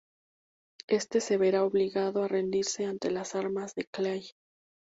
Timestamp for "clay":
3.85-4.23